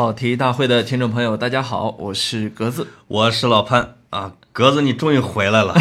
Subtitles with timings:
[0.00, 2.86] 跑题大会的听众朋友，大家好，我是格子。
[3.06, 5.74] 我是老潘啊，格子，你终于回来了。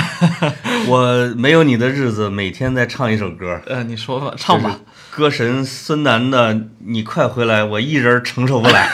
[0.90, 4.78] 我没有你的日子，每天在唱一首歌，呃，你说吧，唱吧。
[5.09, 8.90] 歌神孙楠的《你快回来》，我一人承受不来。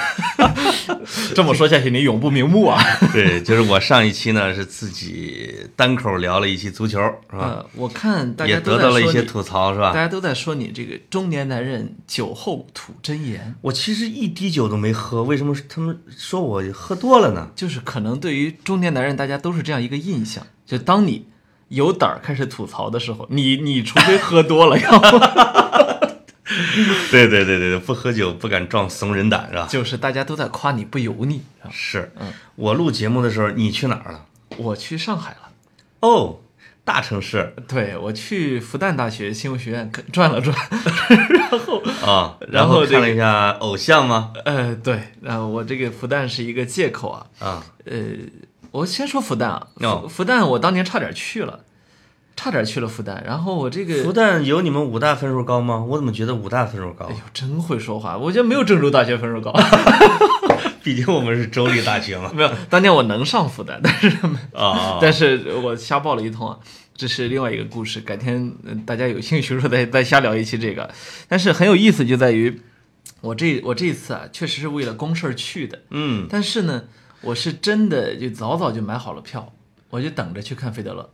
[1.35, 2.81] 这么说下去，你永不瞑目啊！
[3.13, 7.45] 对，就是我上一期呢是自己单口聊了一期足球，是吧？
[7.45, 9.91] 呃，我看大家得到了一些吐槽，是吧？
[9.93, 17.49] 大家都在说你这个中年男人酒后吐真言，我其实一滴酒都没喝，为什么他们说我喝多了呢？
[17.55, 21.27] 就是可能对于中年男人，大家都是这样一个印象：就当你
[21.69, 25.17] 有胆儿开始吐槽的时候，你你除非喝多了，要不
[27.11, 29.67] 对对对对对，不喝酒不敢壮怂人胆，是吧？
[29.69, 31.41] 就是大家都在夸你不油腻。
[31.71, 34.25] 是是，嗯我录节目的时候，你去哪儿了？
[34.57, 35.37] 我去上海了。
[36.01, 36.39] 哦，
[36.83, 40.55] 大城市对，我去复旦大学新闻学院转了转，
[41.33, 44.31] 然后，啊，然后看了一下偶像吗？
[44.45, 47.97] 呃，对，然后我这个复旦是一个借口啊，啊，呃，
[48.69, 51.59] 我先说复旦啊，哦复复旦我当年差点去了，
[52.35, 55.83] 差点去了复旦，然后我这个复旦有你们武大分数高吗？
[55.87, 57.13] 我怎么觉得武大分数高哎？
[57.13, 59.53] 呦，真会说话，我觉得没有郑州大学分数高，
[60.83, 62.31] 毕竟我们是州立大学嘛。
[62.35, 64.09] 没有，当年我能上复旦，但是
[64.53, 66.59] 啊， 但是我瞎报了一通啊，
[66.95, 70.89] 这是另外一个故事，改天呃大家有兴趣的时候再再瞎聊一期这个。
[71.29, 72.61] 但是很有意思就在于，
[73.21, 76.83] 我这我这一次啊，确实是为了公事儿去的，嗯，但是呢，
[77.21, 79.53] 我是真的就早早就买好了票，
[79.89, 81.09] 我就等着去看费德勒。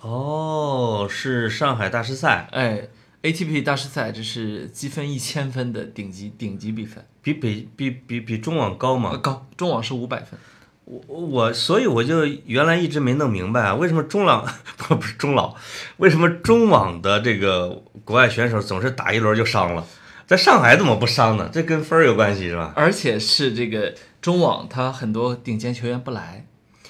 [0.00, 2.88] 哦，是上海大师赛，哎
[3.22, 9.16] ，ATP 大师赛这是积分一千分的顶级顶级比分，比北比比比中网高吗？
[9.16, 10.38] 高，中网是五百分。
[10.84, 14.46] 我我所以我就原来一直没弄明白啊，为什么中老
[14.76, 15.56] 不 不是中老，
[15.96, 19.84] 为什么中网的这个国外选手总是打一轮就伤了，
[20.28, 21.50] 在上海怎么不伤呢？
[21.52, 22.72] 这跟分儿有关系是吧？
[22.76, 23.92] 而且是这个
[24.22, 26.45] 中网，他很多顶尖球员不来。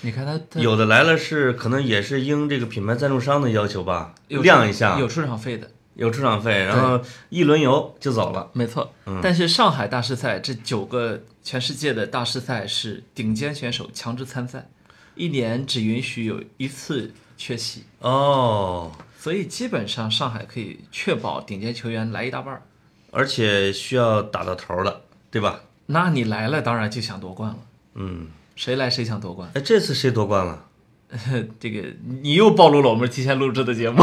[0.07, 8.49] 你看他他有的来了是可能也是应这个品牌赞助商的要求吧，亮一下，有出场费的，有出场费，然后一轮游就走了。
[8.53, 8.93] 没错。
[9.07, 14.69] 嗯但是上海大师赛这九个全世界的大师赛是顶尖选手强制参赛，
[15.17, 22.63] 一年只允许有一次缺席，哦，所以基本上上海可以确保顶尖球员来一大半儿。
[23.11, 25.01] 而且需要打到头了，
[25.33, 25.63] 对吧？
[25.87, 27.57] 那你来了，当然就想夺冠了。
[27.95, 29.49] 嗯，谁来谁想夺冠。
[29.55, 30.65] 哎，这次谁夺冠了？
[31.61, 31.85] 这个
[32.23, 34.03] 你又暴露了我们提前录制的节目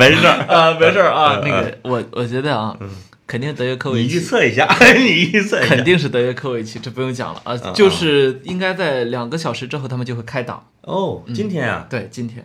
[0.00, 1.40] 没事儿， 啊，没事儿啊。
[1.44, 2.76] 那个我我觉得啊，
[3.24, 4.66] 肯定德约科你预维奇，测一下，
[4.98, 5.68] 你预测一下。
[5.68, 7.56] 肯定是德约科维奇，这不用讲了啊。
[7.72, 10.64] 就是应该在两个小时之后他们就会开打。
[10.82, 12.44] 哦，今天啊，对，今天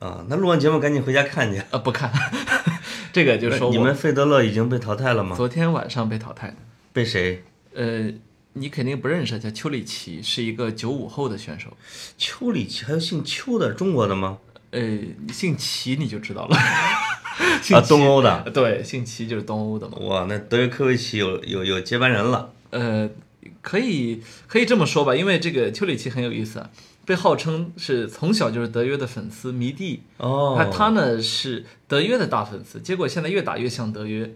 [0.00, 1.62] 啊，那录完节目赶紧回家看去。
[1.70, 2.10] 啊不看，
[3.10, 5.34] 这个就说我你们费德勒已经被淘汰了吗？
[5.34, 6.54] 昨天晚上被淘汰的。
[6.92, 7.42] 被谁？
[7.74, 8.10] 呃，
[8.54, 11.76] 你肯定不认识，叫丘里奇，是一个九五后的选手。
[12.18, 14.38] 丘里奇，还有姓丘的，中国的吗？
[14.72, 14.98] 呃，
[15.32, 16.56] 姓齐你就知道了。
[17.62, 18.50] 姓啊，东欧的。
[18.52, 19.98] 对，姓齐就是东欧的嘛。
[20.00, 22.52] 哇，那德约科维奇有有有接班人了。
[22.70, 23.08] 呃，
[23.60, 26.70] 可以可以这么说吧，因为这个丘里奇很有意思啊，
[27.06, 30.02] 被号称是从小就是德约的粉丝迷弟。
[30.18, 34.34] 哦他他呢是德约的大粉丝，结果现在越打越像德约。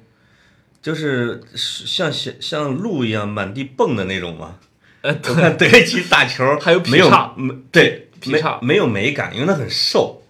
[0.87, 4.55] 就是像像像鹿一样满地蹦的那种吗？
[5.03, 10.23] 呃，我看德约奇打球 还有劈没有叉没对劈叉没没有美感，因为他很瘦，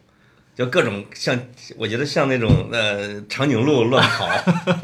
[0.57, 1.39] 就各种像
[1.77, 4.27] 我觉得像那种呃长颈鹿乱跑。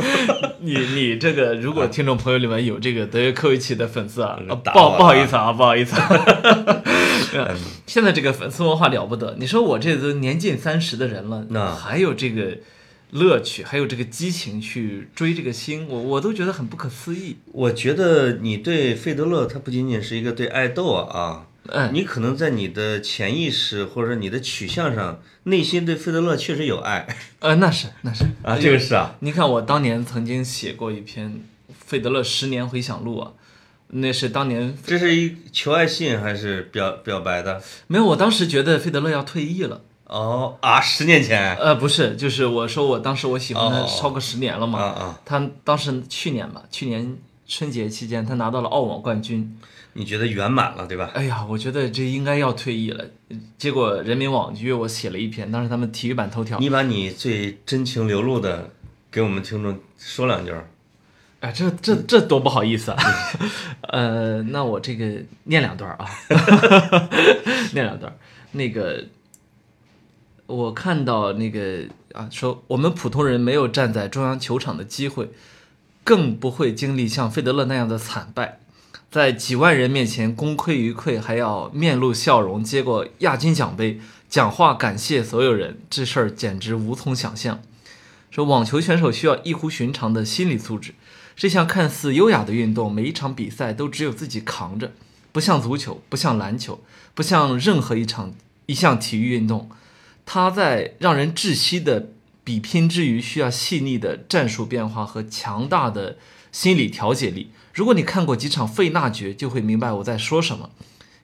[0.60, 5.96] 你你这个，如果听众朋友里面有这个德约科维奇的粉丝啊，不好不好意思啊，不好意思。
[7.34, 12.58] 呃现在这个粉丝文化了不得，你说我这都年近三十的人了，那还有这个
[13.12, 17.36] 乐趣，还有这个激情去追这个星，我我都觉得很不可思议。
[17.52, 27.06] 我觉得你对费德勒，他不仅仅是一个对爱豆啊啊，嗯，你可能在你的潜意识或者你的取向上，内心对费德勒确实有爱
[27.40, 31.28] 呃，那是那是啊，这个是啊，你看，我当年曾经写过一篇
[31.68, 33.32] 《费德勒十年回想录》啊，
[33.88, 37.62] 那是当年这是一求爱信还是表表白的？
[37.88, 39.82] 没有，我当时觉得费德勒要退役了。
[40.12, 44.78] 哦啊，十年前呃，不是，就是我说我当时我喜欢他哦超过十年了嘛。
[44.78, 47.16] 啊啊，他当时去年吧，去年
[47.46, 49.58] 春节期间他拿到了澳网冠军，
[49.94, 51.10] 你觉得圆满了，对吧？
[51.14, 53.02] 哎呀，我觉得这应该要退役了。
[53.56, 56.58] 结果人民网约我写了一篇，当时他们体育版头条。
[56.58, 58.70] 你把你最真情流露的
[59.10, 60.68] 给我们听众说两句儿。
[61.40, 63.02] 哎，这这这多不好意思啊！
[63.88, 65.06] 呃，那我这个
[65.44, 66.06] 念两段啊，
[67.72, 68.14] 念两段。
[68.52, 69.02] 那个，
[70.52, 75.30] 我看到那个啊，说我们普通人没有站在中央球场的机会，
[76.04, 78.60] 更不会经历像费德勒那样的惨败，
[79.10, 87.60] 在几万人面前功亏一篑，还要面露笑容接过亚军奖杯，讲话感谢所有人，这事儿简直无从想象。
[88.30, 90.94] 说网球选手需要异乎寻常的心理素质。
[91.34, 94.92] 这项看似优雅的运动，每一场比赛都只有自己扛着，
[95.32, 96.80] 不像足球，不像篮球，
[97.14, 98.34] 不像任何一场
[98.66, 99.70] 一项体育运动，
[100.24, 102.08] 它在让人窒息的
[102.44, 106.16] 比拼之余，需要细腻的战术变化和强大的
[106.50, 107.50] 心理调节力。
[107.72, 110.70] 如果你看过几场费纳决，就会明白我在说什么。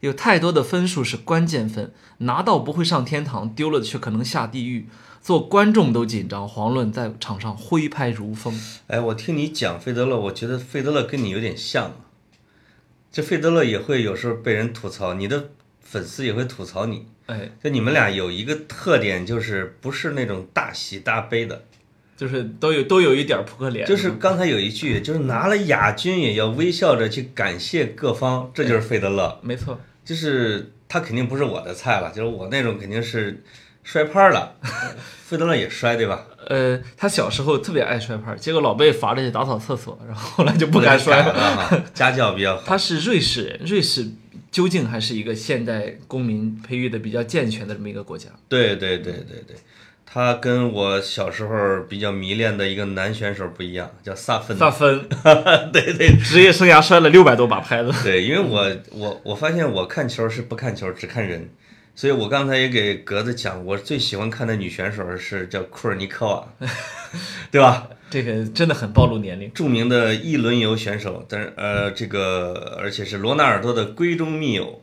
[0.01, 4.87] 有太多的分数是关键分，拿到不会上天堂，丢了却可能下地狱。
[5.21, 8.59] 做观众都紧张，遑论在场上挥拍如风。
[8.87, 11.97] 哎，我听你讲费德勒，我觉得费德勒跟你有点像。
[13.11, 15.51] 这费德勒也会有时候被人吐槽，你的
[15.91, 17.07] 粉丝也会吐槽你。
[17.27, 21.65] 哎，就你们俩有一个特点，就是不是那种大喜大悲的，
[22.17, 23.87] 就是都有都有一点扑克脸。
[23.87, 29.41] 就是刚才有一句，就是拿了亚军也要微笑着去感谢各方，这就是费德勒。
[29.43, 33.43] 没错，就是他肯定不是我的菜了，就是我那种肯定是。
[33.85, 34.55] 摔拍了，
[35.25, 36.27] 费德勒也摔对吧？
[36.47, 41.85] 呃，他小时候特别爱摔拍，结果老被罚着去打扫厕所，然后后来就不敢摔了。
[41.95, 42.63] 家教比较好。
[42.67, 44.07] 他是瑞士人，瑞士
[44.51, 48.29] 究竟还是一个现代公民培育的比较健全的这么一个国家。
[48.49, 49.57] 对对对对对，
[50.07, 54.57] 他跟我小时候比较迷恋的一个男选手不一样，叫萨芬。
[54.57, 55.09] 萨芬，
[55.73, 57.93] 对对，职业生涯摔了六百多把拍子。
[58.03, 61.51] 对，因为我我我发现我看球是不看球，只看人。
[61.95, 66.49] 所以我刚才也给格子讲，我最喜欢看的女选手是叫库尔尼科娃，
[67.51, 67.89] 对吧？
[68.11, 69.53] 这个真的很暴露年龄。
[69.53, 74.83] 著名的一轮游选手，但是呃，这个而且是罗纳尔多的闺中密友，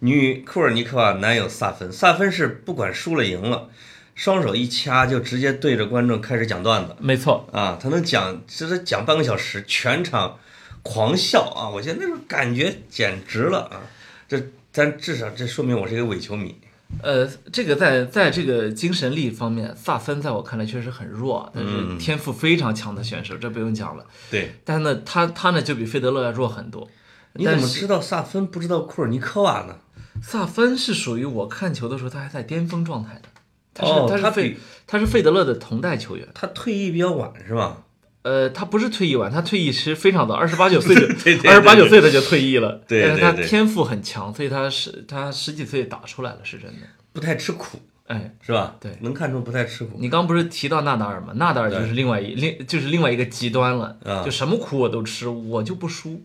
[0.00, 1.90] 女库尔尼科娃，男友萨芬。
[1.92, 3.68] 萨芬是不管输了赢了，
[4.14, 6.94] 双手一掐就直接对着观众开始讲段子。
[7.00, 10.38] 没错啊，他能讲，其实讲半个小时，全场
[10.82, 11.68] 狂笑啊！
[11.68, 13.82] 我觉得那种感觉简直了啊！
[14.28, 14.40] 这。
[14.72, 16.54] 咱至少这说明我是一个伪球迷。
[17.02, 24.06] 呃，这个在在这个精神力方面，萨芬在我看来确实很弱，但是天赋非常强的选手，这不用讲了。
[24.30, 26.88] 对，但是呢，他他呢就比费德勒要弱很多。
[27.34, 29.76] 你怎么知道萨芬不知道库尔尼科娃呢？
[30.22, 33.28] 萨芬是属于我看球的时候他还在巅峰状态的，
[33.74, 34.56] 他是他是费
[34.86, 37.82] 他是费德勒的同代球员，他退役比较晚是吧？
[38.26, 42.82] 呃，他不是退役晚，他退役是非常早，二十八九 岁就二十八九岁他就退役了。
[42.88, 46.86] 对但是他天赋很强，所以他是他十几岁打出来了，是真的。
[47.12, 47.78] 不太吃苦，
[48.08, 48.74] 哎，是吧？
[48.80, 49.96] 对，能看出不太吃苦。
[50.00, 51.34] 你刚不是提到纳达尔吗？
[51.36, 56.24] 纳达尔就是另外一另就是另外一个极端了，就什么苦我都吃，我就不输。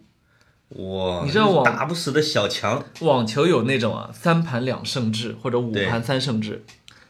[0.69, 2.83] 哇，你知道网打不死的小强。
[3.01, 6.63] 网球有那种啊三盘两胜制或者五盘三胜制，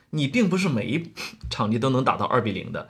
[0.09, 1.11] 你并不是每一
[1.49, 2.89] 场地都能打到二比零的，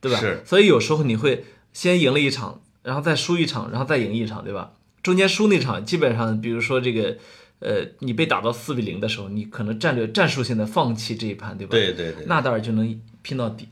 [0.00, 0.18] 对吧？
[0.18, 0.42] 是。
[0.44, 1.44] 所以有时候你会。
[1.72, 4.72] 先赢了一场，然后再输一场，然后再赢一场，对吧？
[5.04, 7.16] 中间输那场，基本上，比如说这个，
[7.60, 11.70] 呃，你被打到四比零的时候，你可能战略战术性的放弃这一盘，对吧？
[11.70, 12.26] 对对对。
[12.26, 13.68] 纳达尔就能拼到底，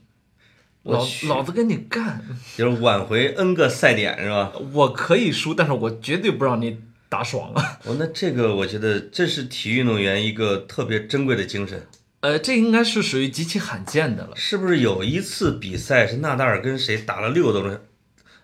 [0.85, 2.25] 老老子跟你干，
[2.57, 4.53] 就是挽回 N 个赛点是吧？
[4.73, 7.81] 我可以输，但是我绝对不让你打爽啊！
[7.85, 11.85] 哦，那这个我觉得这是体育运动员一个特别珍贵的精神。
[12.29, 14.37] 呃，这应该是属于极其罕见的了。
[14.37, 17.81] 是不是有一次比赛是纳达尔跟谁打了六个多钟？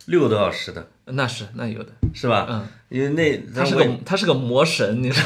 [0.07, 2.47] 六个多小时的，那是那有的是吧？
[2.49, 5.23] 嗯，因为那他是个他是个魔神，你说，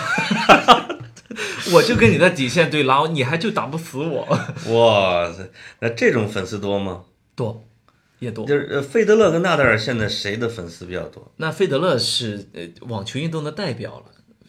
[1.72, 4.26] 我就跟你的底线对拉，你还就打不死我。
[4.74, 5.48] 哇塞，
[5.78, 7.04] 那这种粉丝多吗？
[7.36, 7.64] 多，
[8.18, 8.44] 也多。
[8.44, 11.32] 就是费德勒跟纳达尔现在谁的粉丝比较多？
[11.36, 14.06] 那费德勒是呃网球运动的代表了，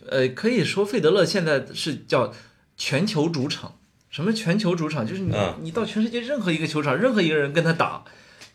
[0.09, 2.33] 呃，可以说费德勒现在是叫
[2.75, 3.75] 全球主场。
[4.09, 5.05] 什么全球主场？
[5.05, 8.03] 就是你你到全世界任何一个球场，任何一个人跟他打，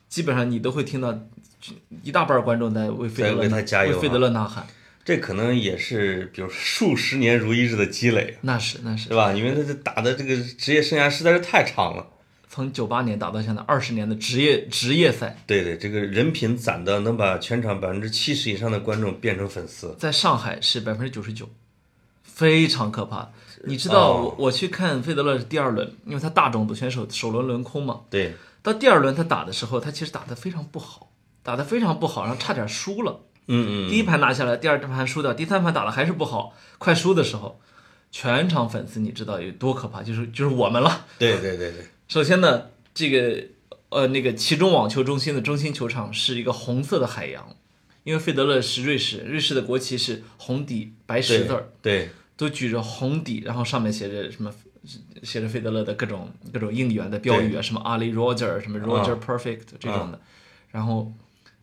[0.09, 1.19] 基本上你都会听到。
[2.03, 4.67] 一大半观众在为费德勒为他加油，为费德勒呐喊。
[5.03, 8.37] 这可能也是，比如数十年如一日的积累。
[8.43, 9.33] 那是那是，对吧？
[9.33, 12.07] 因为他这打的这个职业生涯实在是太长了，
[12.51, 15.39] 从九八年打到现在二十年的职业职业赛。
[15.47, 19.97] 对对，这个人品攒的能把全场百分之七十以上的观众变成粉丝。
[19.99, 21.49] 在上海是百分之九十九，
[22.23, 23.31] 非常可怕。
[23.67, 28.03] 你知道我我去看费德勒是第二轮，因为他大种子选手首轮轮空嘛。
[28.11, 28.35] 对。
[28.63, 31.11] 到第二轮他打的时候，他其实打得非常不好。
[31.43, 33.21] 打得非常不好，然后差点输了。
[33.49, 37.61] 嗯嗯，第一盘拿下来，第二盘输掉，第三盘打的还是不好，快输的时候，
[38.11, 40.03] 全场粉丝你知道有多可怕？
[40.03, 41.05] 就是就是我们了。
[41.19, 43.45] 对对对对， 首先呢，这个
[43.91, 47.55] 呃那个其中网球中心的中心球场是一个红色的海洋，
[48.05, 54.53] 因为费德勒是瑞士，瑞士的国旗是红底白十字儿，对，都举着红底，然后上面写着什么，
[55.23, 60.21] 写着费德勒的各种各种应援的标语啊，什么 Ali Roger，什么 Roger Perfect 这种的，
[60.71, 61.13] 然后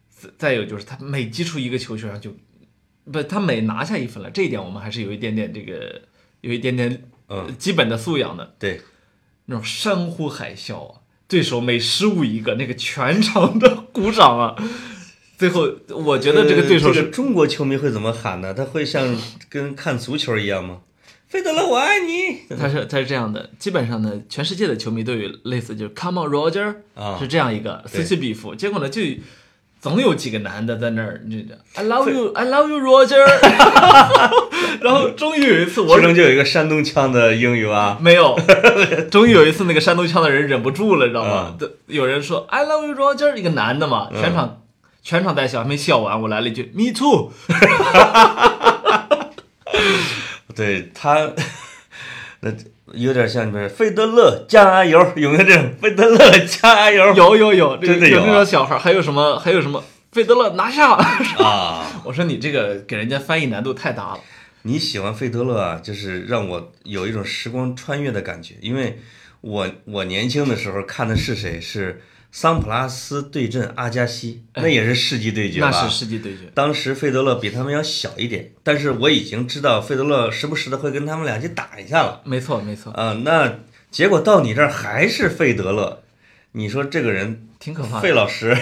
[0.10, 2.34] 再再有就是他每击出一个球，球上就
[3.12, 6.02] 不，他每拿下一分了，这一点我们还是有一点点这个
[6.42, 8.82] 有一点点呃基本的素养的，对，
[9.46, 14.56] 那种山呼海啸啊，对手每失误一个，那个全场的鼓掌啊。
[15.42, 15.68] 最后，
[16.06, 18.54] 我觉得这个对手是呃这个中国球迷会怎么喊呢？
[18.54, 19.18] 他会像
[19.50, 20.78] 跟看足球一样吗？
[21.28, 28.54] 费德勒，我爱你他是他是这样的，基本上呢，全世界的球迷都有类似，就是 Come on Roger，、啊是这样一个此起彼伏。
[28.54, 29.02] 结果呢，就
[29.82, 33.26] 总有几个男的在那儿，你这 I love you，I love you Roger，
[34.84, 38.38] 然后终于有一次我其中就有一个山东腔的英语啊，没有，
[39.10, 41.72] 终于有一次那个山东腔的人忍不住了，你知道吗嗯？
[41.88, 44.61] 有人说 I love you Roger，一个男的嘛，全场。
[45.04, 47.32] 全场在笑，还没笑完，我来了一句 “Me too”，
[50.56, 51.32] 对他，
[52.42, 52.54] 那
[52.94, 57.14] 有点像你们费德勒加油，有没有这种费德勒加油？
[57.16, 60.92] 有有有，这个有真的有啊那种小孩，还有什么还有什么费德勒拿下，
[61.40, 61.86] 啊！
[62.06, 64.20] 我说你这个给人家翻译难度太大了。
[64.64, 69.00] 你喜欢费德勒啊，就是让我有一种时光穿越的感觉，因为
[69.40, 71.60] 我我年轻的时候看的是谁？
[71.60, 75.68] 是桑普拉斯对阵阿加西，那也是世纪对决吧？
[75.68, 76.50] 哎那是世纪对决。
[76.54, 82.22] 当时费德勒比他们要小一点，但是我已经知道费德勒时不时的会跟他们俩去打一下了。
[82.24, 83.60] 没错，没错，啊、那
[83.92, 86.04] 结果到你这儿还是费德勒，
[86.54, 88.14] 你说这个人挺可怕费。
[88.14, 88.58] 老师，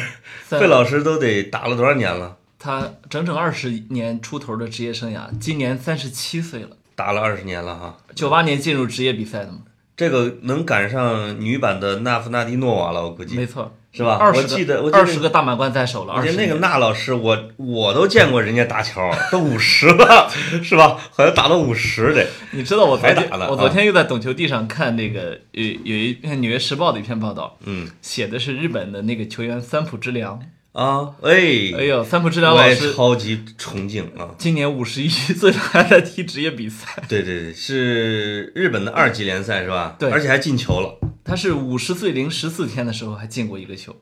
[0.45, 2.37] 费老师都得打了多少年了？
[2.57, 6.71] 他整整二十年出头的职业生涯，今年三十七岁了。
[6.95, 9.59] 打了二十年了哈，九八年进入职业比赛的嘛，
[9.99, 14.17] 这个能赶上女版的纳夫纳蒂诺娃了，我估计没错，是吧？
[14.33, 16.13] 我记得，我二十个大满贯在手了。
[16.13, 20.31] 而且那个20年纳老师，我我都见过人家打球， 都五十了，
[20.63, 20.97] 是吧？
[21.11, 22.25] 好像打到五十得。
[22.51, 30.39] 你知道我昨天我昨天又在懂球帝上看那个有有一篇《纽约时报》的一篇报道，嗯写的是日本的那个球员三浦知良。
[30.71, 31.31] 啊，哎，
[31.75, 34.29] 哎呦，三浦知良我也老师超级崇敬啊！
[34.37, 37.03] 今年五十一岁了，还在踢职业比赛。
[37.09, 39.95] 对对对，是日本的二级联赛是吧？
[39.97, 40.99] 对而且还进球了。
[41.25, 43.95] 他是五十岁零十四天的时候还进过一个球，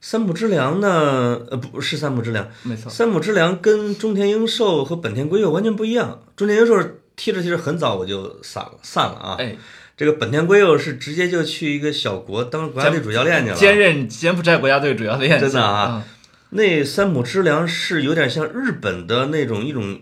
[0.00, 1.40] 三浦知良呢？
[1.50, 2.90] 呃，不是三浦知良，没错。
[2.90, 6.20] 三浦知良跟中田英寿和本田圭佑完全不一样。
[6.36, 6.76] 中田英寿
[7.16, 9.36] 踢着踢着很早我就散了，散了啊。
[9.38, 9.56] 哎，
[9.98, 13.56] 这个本田圭佑是直接就去一个小国当国家队主教练去了。
[13.56, 16.14] 兼任柬埔寨国家队主教练，真的啊嗯
[16.50, 20.00] 那三浦知良是有点像日本的那种一种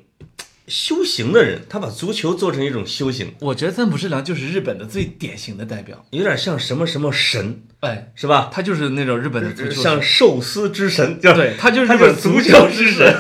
[0.69, 6.05] 修行的人，他把足球做成一种修行，我觉得三浦知良就是日本的最典型的代表。
[6.11, 8.51] 有点像什么什么神，哎，是吧？
[8.53, 13.13] 他就是那种日本的足球像，寿司之神，对他就是日本足球球之神。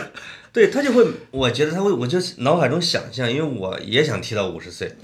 [0.56, 4.96] 对他就会，我觉得他会，我就脑海中想象，因为我也想踢到五十岁，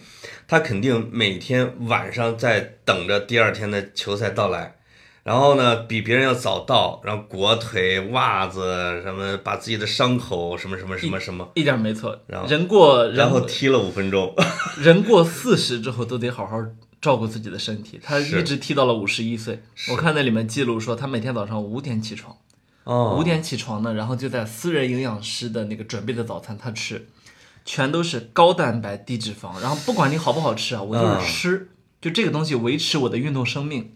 [0.49, 4.77] 他肯定每天晚上在等着第二天的球赛到来，
[5.25, 8.63] 然后呢比别人要早到，然后裹腿、袜子
[9.03, 12.41] 什么，把自己的伤口什么什么什么什么，一点没错然。
[12.43, 14.35] 后人过人然后踢了五分钟。
[14.81, 16.57] 人过四十之后都得好好
[16.99, 18.01] 照顾自己的身体。
[18.03, 19.61] 他一直踢到了五十一岁。
[19.91, 22.35] 我看那里面记录说，他每天早上五点起床，
[22.85, 27.09] 哦五点起床呢，然后就在私人营养师的那个准备的早餐他吃，
[27.65, 31.69] 全都是高蛋白低脂肪，然后不管你好不好吃啊，我就是嗯吃，
[32.01, 33.95] 就这个东西维持我的运动生命。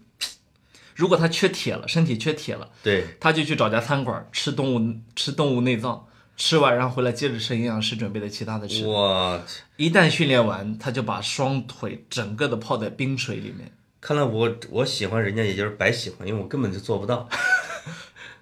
[0.95, 8.83] 如果他缺铁了，身体缺铁了，对，他就去找家餐馆吃动物吃动物内脏，吃完然后回来接着吃营养师准备的其他的吃。
[8.83, 9.39] 我
[9.75, 13.71] 一旦训练完，他就把双腿整个的泡在冰水里面。
[14.01, 17.29] 看来我我喜欢人家也就是白喜欢，因为我根本就做不到。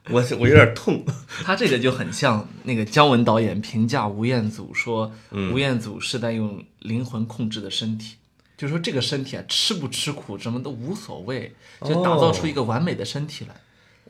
[0.12, 1.04] 我我有点痛。
[1.44, 8.16] 他这个就很像那个姜文导演评价吴彦祖说，吴彦祖是在用灵魂控制的身体，
[8.58, 13.56] 就说这个身体啊，吃不吃苦什么都无所谓，就打造出一个完美的身体来。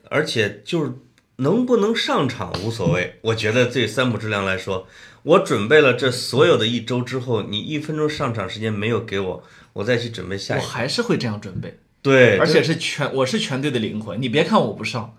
[0.10, 0.92] 而且就是
[1.38, 3.18] 能不能上场无所谓。
[3.22, 4.88] 我觉得对三浦知良来说，
[5.24, 10.62] 我准备了这所有的一周之后，你一分钟上场时间没有给我，我再去准备下我。
[10.62, 14.22] 还是会这样准备，对，而且是全我是全队的灵魂。
[14.22, 15.18] 你别看我不上，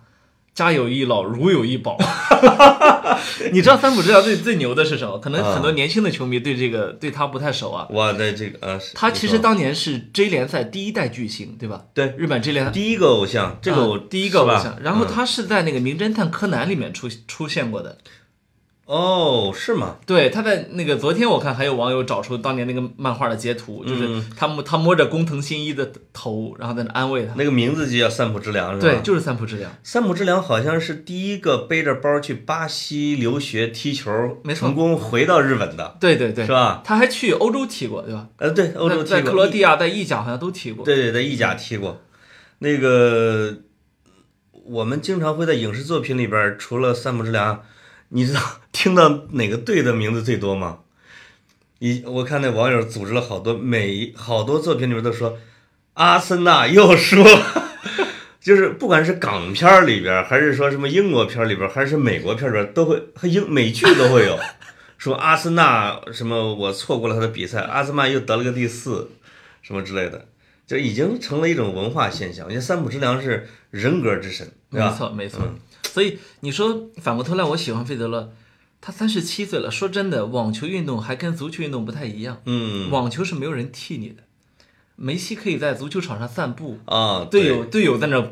[0.65, 1.99] 家有一老，如有一宝。
[3.53, 5.19] 你知道三浦知良最最牛的是什么？
[5.19, 7.87] 可能啊很多年轻的球迷对这个对他不太熟啊。
[7.91, 11.85] 我的这个呃，他其实当年是 J 联赛第一代巨星，对吧？
[11.95, 17.99] 对日本 J 联赛第一个偶像，这个我、啊第一个偶像，然后嗯他是在那个《名侦探柯南》里面出出现过的，
[18.87, 19.97] 哦，是吗？
[20.07, 27.35] 对，他在那个昨天我看还有网友找出当年那个漫画的截图，就是嗯他摸他摸着工藤新一的头，然后在那安慰他。
[27.37, 28.81] 那个名字就叫三浦知良是吧？
[28.81, 29.69] 对，就是三浦知良。
[29.83, 36.81] 三浦知良好像是第一个背着包去巴西留学踢球，没成功回到日本的，对对对，是吧？
[36.85, 38.29] 他还去欧洲踢过，对吧？
[38.37, 40.85] 呃，对，欧洲踢过，在在克罗地亚、在意甲好像都踢过。
[40.85, 42.01] 对对，在意甲踢过。
[42.61, 43.53] 那个，
[44.53, 47.61] 我们经常会在影视作品里边儿，除了三浦知良，
[48.09, 48.41] 你知道
[48.73, 50.79] 听到哪个队的名字最多吗？
[51.79, 55.39] 一我看那网友组织了好多，每一好多作品里面都说
[55.95, 57.71] 阿森纳又输了，
[58.41, 64.39] 就是不管是港片儿里边儿，还是说什么英国片儿里边儿，还是美国片儿里边儿，都会和英美剧都会有
[64.97, 69.11] 说阿森纳什么我错过了他的比赛，阿森纳又得了个第四，
[69.63, 70.27] 什么之类的。
[70.67, 72.45] 就已经成了一种文化现象。
[72.45, 74.91] 我觉得三浦知良是人格之神，对吧？
[74.91, 75.41] 没错，没错。
[75.97, 78.31] 所以你说反过头来，我喜欢费德勒，
[78.83, 79.71] 他三十七岁了。
[79.71, 82.43] 说真的，网球运动还跟足球运动不太一样。
[82.45, 84.17] 嗯网球是没有人替你的，
[84.97, 88.31] 梅西可以在足球场上散步，啊，队友队友在那儿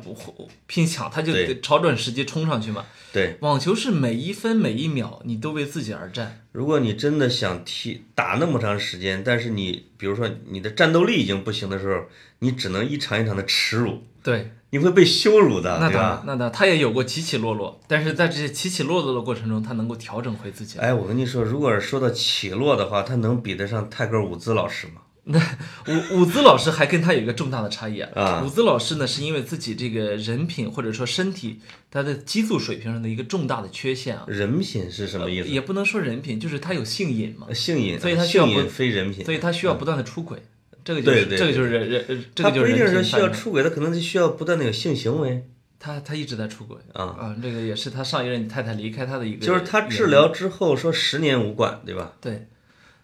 [0.67, 2.85] 拼抢，他就对得找准时机冲上去嘛。
[3.15, 6.45] 对，网球是每一分每一秒你都为自己而战。
[6.53, 12.05] 如果你真的想踢打那么长时间，但是你比如说你的战斗力已经不行的时候，
[12.41, 16.23] 你只能一场一场的耻辱，对，你会被羞辱的，对那当然吧，？
[16.27, 20.81] 那当然，他也有过起起落落，但是在这些起起落落的过程中，他能够调整回自己。
[20.81, 24.95] 哎，我跟你说，如果是说到起落的话，他能比得上泰戈尔伍兹老师吗？
[25.27, 25.39] 那
[25.87, 28.11] 伍伍兹老师还跟他有一个重大的差异啊。
[28.17, 35.49] 啊伍兹老师呢，是因为自己这个人品或者说身体他的激素水平上的一个重大的缺陷啊，人品是什么意思？
[35.49, 40.43] 也不能说人品，就是他有性瘾嘛，性瘾，所以他需要不性瘾非人品，所以他需要不断的出轨。
[40.85, 45.49] 这个就是对对这个就是人人他个就是不一定是需要出轨，他可能就需要不断的有性行为。
[45.81, 52.15] 他他一直在出轨啊啊，这个也是他上一任太太离开他的一个就是他治疗之后说十年无冠，对吧？
[52.23, 52.47] 对，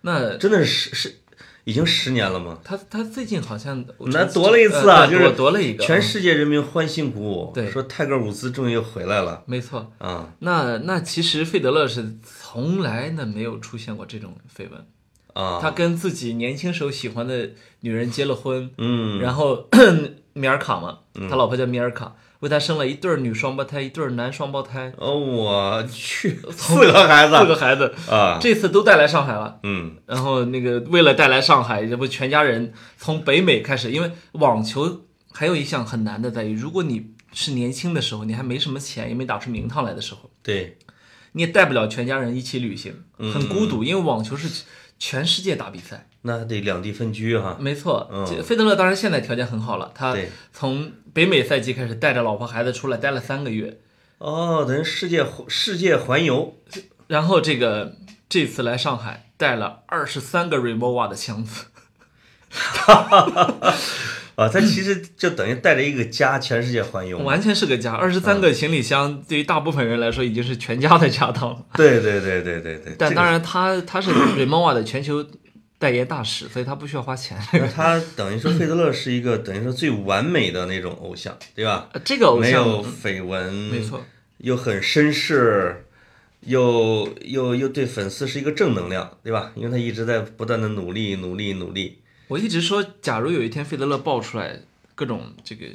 [0.00, 1.16] 那真的是十是
[1.64, 2.58] 已经十年了吗？
[2.64, 9.92] 他他最近好像那夺了一次啊，呃就是夺夺了一个，全世界人民欢欣鼓舞，对说泰戈尔伍兹终于又回来了没错。
[9.98, 14.86] 啊那那其实费德勒是从来呢没有出现过这种绯闻，
[15.34, 19.20] 啊，他跟自己年轻时候喜欢的女人结了婚，嗯。
[19.20, 19.68] 然后
[20.32, 29.58] 米尔卡嘛，他老婆叫米尔卡，为他生了一对儿女双胞胎，一对儿男双胞胎，哦，我去，四个孩子，四个孩子，啊，这次都带来上海了。
[29.64, 29.96] 嗯。
[30.06, 40.78] 然后那个为了带来上海，这不全家人从北美开始，因为网球还有一项很难的在于，如果你是年轻的时候，你还没什么钱，也没打出名堂来的时候，对，
[41.32, 43.32] 你也带不了全家人一起旅行，嗯。
[43.32, 44.64] 很孤独，因为网球是
[45.00, 46.06] 全世界打比赛。
[46.22, 50.14] 那得两地分居哈，没错，嗯这费德勒当然现在条件很好了，他
[50.52, 53.80] 从北美赛季开始带着老婆孩子出来待了三个月，
[54.18, 56.58] 哦，等于世界世界环游，
[57.06, 57.96] 然后这个
[58.28, 61.64] 这次来上海带了二十三个 Remova 的箱子，
[64.40, 71.62] 啊，他其实就等于带着一个家全世界环游，完全是个家，二十三个行李箱对于大部分人来说已经是全家的家当了。
[71.74, 75.22] 对对对对对对，但当然他他是 Remova 的全球
[75.78, 77.38] 代言大使，所以他不需要花钱。
[77.74, 81.90] 他等于说费德勒是一个等于说最完美的那种偶像，对吧？
[81.92, 84.02] 呃这个偶没有像绯闻，没错，
[84.38, 85.84] 又很绅士，
[86.46, 89.52] 又又又对粉丝是一个正能量，对吧？
[89.54, 91.98] 因为他一直在不断的努力努力努力。
[92.30, 94.60] 我一直说，假如有一天费德勒爆出来
[94.94, 95.66] 各种这个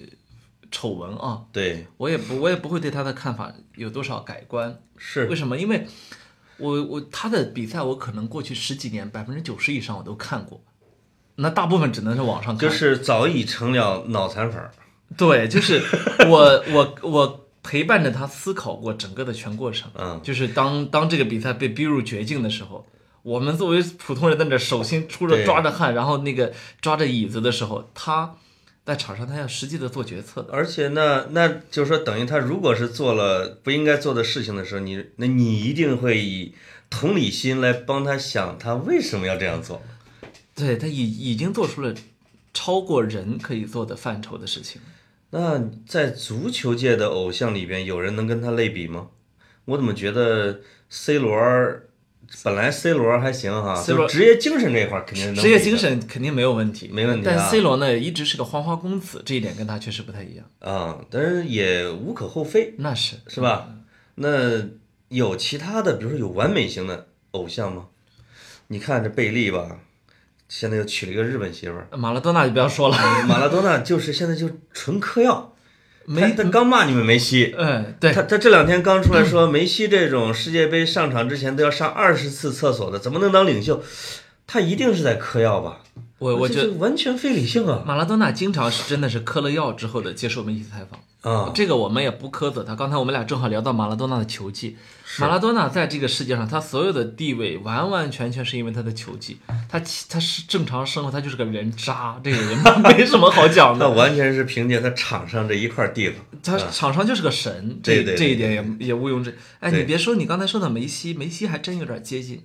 [0.72, 4.80] 丑闻啊，对，我也不我也不会对他的看法有多少改观。
[4.98, 5.58] 是为什么？
[5.58, 5.86] 因为
[6.58, 10.64] 我我他的比赛，我可能过去十几年百分之九十以上我都看过，
[11.36, 12.70] 那大部分只能是网上看。
[12.70, 14.72] 就是早已成了脑残粉儿。
[15.18, 15.82] 对，就是
[16.30, 19.92] 我我我陪伴着他思考过整个的全过程。
[19.96, 22.88] 嗯，就是当当这个比赛被逼入绝境的时候，
[23.26, 28.36] 我们作为普通人在那手心出着抓着汗，然后那个抓着椅子的时候，他
[28.86, 30.54] 在场上他要实际的做决策的。
[30.54, 36.54] 而且那那就是说，等于他如果是做了不应该做的事情的时候，你那你一定会以
[36.92, 39.82] 同理心来帮他想，他为什么要这样做。
[40.54, 41.96] 对他已已经做出了
[42.54, 44.80] 超过人可以做的范畴的事情。
[45.32, 49.08] 那在足球界的偶像里边，有人能跟他类比吗？
[49.66, 51.88] 我怎么觉得 C 罗儿
[52.44, 57.34] 本来 C 罗还行哈 C 罗就职业精神这一块儿肯定是能职业精神肯定没有问题，没问题啊。
[57.36, 60.46] 但 C 罗呢，一直是个花花公子，这一点跟他确实不太一样。
[60.60, 63.18] 啊，但是也无可厚非，那是。
[63.28, 63.70] 是吧？
[64.16, 64.62] 那
[65.10, 67.88] 有其他的，比如说有完美型的偶像吗？
[68.68, 69.80] 你看这贝利吧，
[70.50, 75.55] 现在又娶了一个日本媳妇儿，马拉多纳就不要说了，马拉多纳就是现在就纯嗑药，
[76.06, 83.84] 梅他他刚骂你们梅西，嗯，对他，他这两天刚出来说，梅西这种世界杯上场之前都要上二十次厕所的，怎么能当领袖？
[84.48, 85.82] 他一定是在嗑药吧？
[86.20, 87.84] 我我觉得完全非理性啊！
[87.86, 91.00] 马拉多纳经常是真的是嗑了药之后的接受媒体采访。
[91.26, 92.76] 啊，这个我们也不苛责他。
[92.76, 94.78] 刚才我们俩正好聊到马拉多纳的球技，
[95.20, 99.40] 马拉多纳在这个世界上，他所有的地位完完全全是因为他的球技。
[99.68, 103.90] 他其他是正常生活，他就是个人渣，这个人没什么好讲那的。
[103.98, 106.18] 完全是凭借他场上这一块地方。
[106.44, 109.36] 他场上就是个神，这这一点也也毋庸置。
[109.62, 112.44] 哎，对你别说，你刚才说的梅西，梅西还真有点接近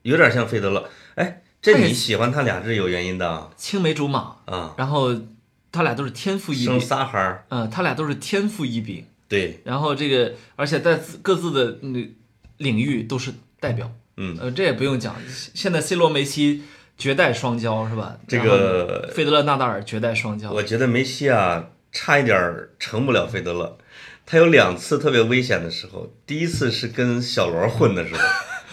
[0.00, 0.88] 有点像费德勒。
[1.16, 5.14] 哎，这你喜欢他俩是有原因的啊青梅竹马，啊，然后
[5.72, 9.06] 他俩都是天赋异禀生禀，仨孩儿，嗯，他俩都是天赋异禀。
[9.26, 12.06] 对，然后这个，而且在各自的那
[12.58, 15.16] 领域都是代表，嗯，呃，这也不用讲，
[15.54, 16.64] 现在 C 罗、梅西
[16.98, 18.18] 绝代双骄是吧？
[18.28, 23.78] 这个费德勒、纳达尔绝代双骄，我觉得梅西啊，差一点儿成不了费德勒。
[24.26, 28.20] 他有两次特别危险的时候，第一次是跟小罗混的时候，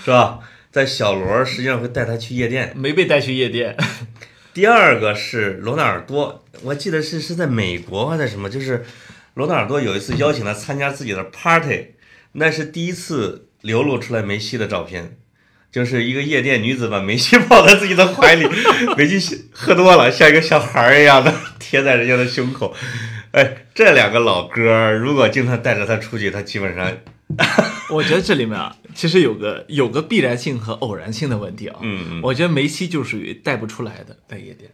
[0.04, 0.40] 是吧？
[0.72, 2.72] 在小罗实际上会带他去夜店。
[2.76, 3.76] 没被带去夜店，
[4.54, 8.84] 第二个是罗纳尔多，我记得是是在美国还是什么，就是
[9.36, 11.96] 罗纳尔多有一次邀请他参加自己的 party，
[12.34, 15.18] 那是第一次流露出来梅西的照片。
[15.72, 18.50] 就是一个夜店女子把梅西抱在自己的怀里，
[18.98, 22.76] 梅西喝多了，像一个小孩一样的贴在人家的胸口。
[23.30, 26.92] 哎，这两个老哥，如果经常带着他出去，他基本上，
[27.90, 31.78] 我觉得这里面啊，其实有个有个必然性和偶然性的问题啊。
[31.82, 34.72] 嗯嗯，我觉得梅西就属于带不出来的在夜店，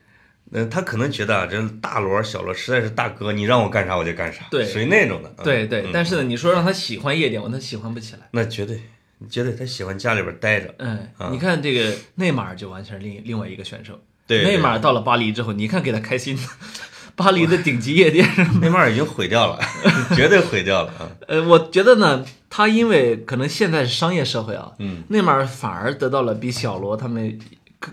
[0.51, 5.29] 呃，他可能觉得啊，这大罗小罗实在是大哥，你让我干啥我就干啥，对属于那种的。
[5.37, 5.81] 嗯对对。
[5.83, 8.19] 嗯但是呢，你说让他喜欢夜店，我他喜欢不起来。
[8.31, 8.81] 那绝对，
[9.29, 10.73] 绝对，他喜欢家里边待着。
[10.79, 13.99] 嗯啊，你看这个内马尔就完全是另另外一个选手。
[14.27, 16.41] 对，内马尔到了巴黎之后，你看给他开心的，
[17.15, 18.27] 巴黎的顶级夜店。
[18.59, 19.59] 内马尔已经毁掉了，
[20.15, 21.11] 绝对毁掉了啊！
[21.27, 27.39] 呃，我觉得呢，他因为可能现在是商业社会啊，嗯，内马尔反而得到了比小罗他们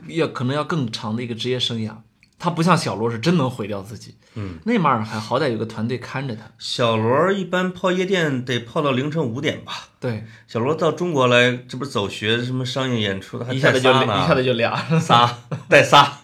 [0.08, 1.92] 要可能要更长的一个职业生涯。
[2.38, 6.42] 他不像小罗是真能毁掉自己，嗯，内马尔还好歹有个团队看着他。
[6.58, 9.72] 小罗一般泡夜店得泡到凌晨五点吧？
[10.00, 14.74] 对，小罗到中国来，这不是走学什么商业演出的，还一下子就一下子就俩。
[14.98, 15.38] 仨
[15.68, 16.18] 带仨，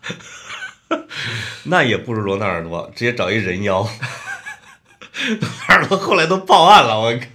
[1.66, 3.82] 那也不如罗纳尔多，直接找一人妖。
[5.40, 7.26] 罗纳尔多后来都报案了，我靠。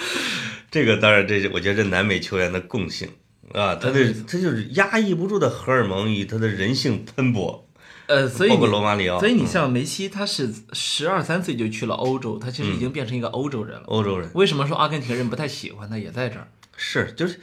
[0.70, 3.08] 这个当然，这我觉得这南美球员的共性
[3.52, 7.68] 啊，他的他就是压抑不住的荷尔蒙与他的人性喷薄，
[8.06, 13.84] 呃，所以包括罗马里奥，所以你嗯像梅西，他是十二三岁就去了欧洲，他其实已经变成一个欧洲人了。
[13.86, 16.46] 欧洲人为什么说阿根廷人不太喜欢他，也在这儿。
[16.76, 17.40] 是就是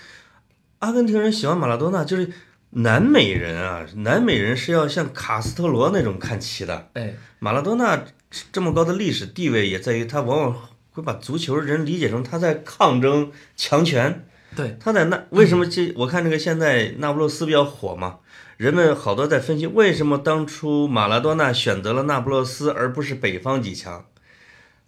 [0.79, 2.31] 阿根廷人喜欢马拉多纳，就是
[2.71, 6.89] 南美人啊，南美人是要像卡斯特罗那种看齐的。
[6.93, 8.05] 哎，马拉多纳
[8.51, 14.25] 这么高的历史地位，也在于他往往会把足球人理解成他在抗争强权。
[14.55, 15.93] 对，他在那为什么这？
[15.95, 18.17] 我看这个现在那不勒斯比较火嘛，
[18.57, 24.05] 人们好多在分析为什么当初马拉多纳选择了那不勒斯而不是北方几强。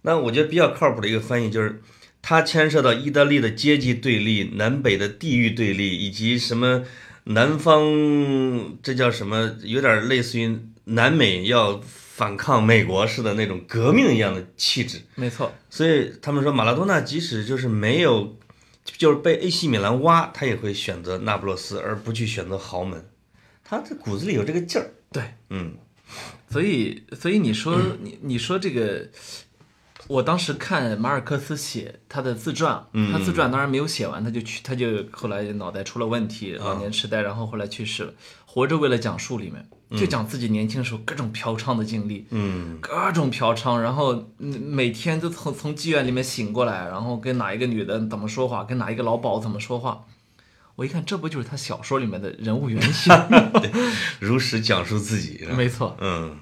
[0.02, 1.80] 那我觉得比较靠谱的一个翻译就是，
[2.20, 6.82] 它牵涉到意大利的阶级对立、南北的地域对立，以及什么
[7.24, 11.80] 南方这叫什么，有点类似于南美要
[12.20, 15.00] 反抗美国式的那种革命一样的气质。
[15.14, 15.50] 没错。
[15.70, 18.36] 所以他们说马拉多纳即使就是没有，
[18.84, 23.08] 就是被 AC 米兰挖，他也会选择那不勒斯，而不去选择豪门。
[23.64, 24.90] 他这骨子里有这个劲儿。
[25.10, 25.72] 对，嗯
[26.50, 29.08] 所以，所以你说，你你说这个，
[30.10, 38.12] 我当时看马尔克斯写他的自传，嗯他自传当然没有写完，他就去，他就后来脑袋出了问题，啊老年痴呆，然后后来去世了。
[38.44, 39.64] 活着为了讲述里面，
[39.96, 50.06] 就讲自己年轻时候各种嫖娼的经历，嗯各种嫖娼，然后嗯每天都从从妓院里面醒过来，然后跟哪一个女的怎么说话，跟哪一个老鸨怎么说话。
[50.74, 53.14] 我一看，这不就是他小说里面的人物原型？
[54.18, 55.46] 如实讲述自己。
[55.56, 56.36] 没错，嗯，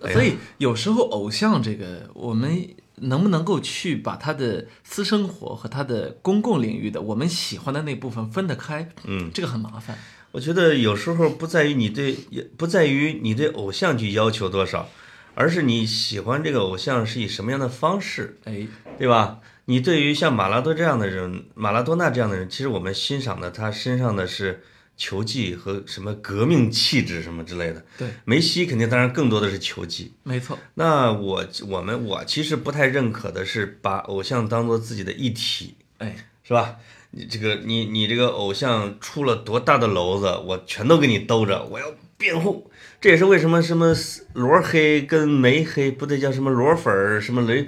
[0.00, 8.88] 所以有时候偶像这个，我们能不能够去把他的私生活和他的公共领域的我们喜欢的那部分分得开？
[9.04, 9.98] 嗯，这个很麻烦。
[10.30, 14.88] 我觉得有时候不在于你对，也不在于你对偶像去要求多少，
[15.34, 18.66] 而是你喜欢这个偶像是以什么样的方式，哎，
[18.98, 19.40] 对吧？
[19.64, 24.62] 你对于像马拉多这样的人，马拉多纳这样的人，其实我们欣赏的他身上的是
[24.98, 27.82] 球技和什么革命气质什么之类的。
[27.96, 30.12] 对，梅西肯定当然更多的是球技。
[30.24, 36.76] 没错，那我我们我其实不太认可的是把偶像当做自己的一体，哎，是吧？
[37.12, 41.86] 你这个你你这个偶像出了多大的娄子，我全都给你兜着，我要
[42.18, 42.70] 辩护。
[43.00, 43.94] 这也是为什么什么
[44.34, 47.66] 罗黑跟梅黑不对，叫什么罗粉儿什么雷，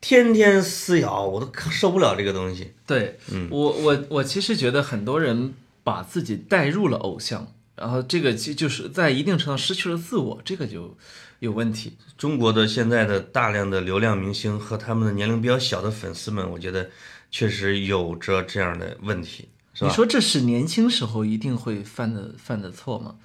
[0.00, 2.72] 天天撕咬，我都受不了这个东西。
[2.86, 5.52] 对，嗯我我我其实觉得很多人
[5.90, 10.96] 把自己带入了偶像，然后这个就就是在一定程度上失去了自我，这个就
[11.40, 11.96] 有问题。
[12.16, 16.90] 中国的现在的大量的流量明星和他们的年龄比较小的粉丝们，我觉得
[17.30, 19.88] 确实有着这样的问题，是吧？
[19.88, 23.16] 你说这是年轻时候一定会犯的犯的错吗？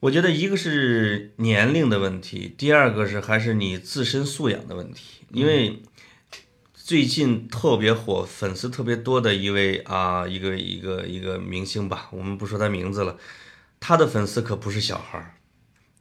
[0.00, 5.24] 我觉得一个是年龄的问题，第二个是还是你自身素养的问题。
[5.32, 5.82] 因为
[6.86, 13.18] 最近特别火、粉丝特别多的一位啊，一个一个一个明星吧，我们不说他名字了，
[13.80, 15.34] 他的粉丝可不是小孩儿，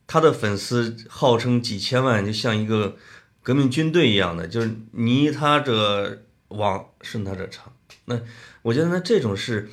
[0.05, 2.97] 他的粉丝号称几千万，就像一个
[3.41, 7.73] 革命军队一样的，就是泥他者往，顺他者昌。
[8.05, 8.21] 那
[8.61, 9.67] 我觉得呢，这种是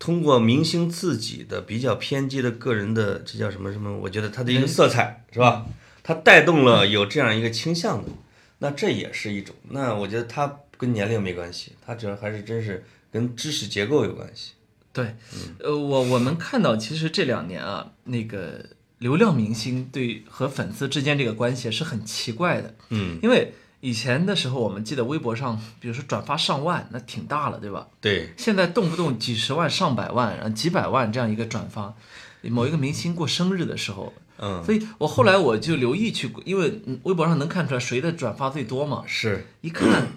[0.00, 3.96] 通过明星自己的比较偏激的个人的，这叫什么什么？
[3.98, 5.64] 我觉得他的一个色彩是吧？
[6.02, 8.10] 他带动了有这样一个倾向的，
[8.58, 9.54] 那这也是一种。
[9.68, 14.52] 那我觉得它跟年龄没关系，它主要还是真是跟知识结构有关系。
[14.92, 15.14] 对，
[15.58, 18.64] 呃，我我们看到其实这两年啊，那个
[18.98, 27.88] 流量明星对和粉丝之间这个关系是很奇怪的，嗯，因为以前的时候，我们记得微博上，比如说转发上万，那挺大了，对吧？
[28.00, 31.94] 对，现在动不动几十万、上百万，然后几百万这样一个转发，
[32.40, 40.08] 某一个明星过生日的时候，嗯，所以我后来我就留意去，因为嗯微博上能看出来谁的转发最多嘛，是，一看。